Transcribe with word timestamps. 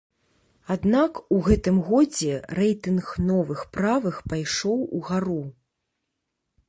Аднак 0.75 1.19
у 1.35 1.41
гэтым 1.47 1.77
годзе 1.89 2.33
рэйтынг 2.61 3.05
новых 3.29 3.61
правых 3.79 4.15
пайшоў 4.33 4.79
угару. 5.01 5.41